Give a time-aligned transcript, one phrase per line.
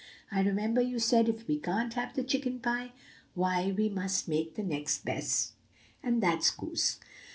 [0.31, 2.91] I remember you said, if we can't have chicken pie,
[3.35, 5.53] why we must take the next best,
[6.01, 6.97] and that's goose."